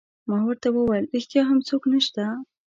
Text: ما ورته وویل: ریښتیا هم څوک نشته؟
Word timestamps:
ما 0.29 0.37
ورته 0.47 0.67
وویل: 0.71 1.05
ریښتیا 1.13 1.41
هم 1.47 1.59
څوک 1.69 1.83
نشته؟ 1.93 2.23